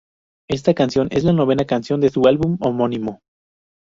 Esta 0.49 0.73
canción 0.73 1.09
es 1.11 1.23
la 1.25 1.31
novena 1.31 1.65
canción 1.65 2.01
de 2.01 2.09
su 2.09 2.23
álbum 2.25 2.57
homónimo. 2.59 3.19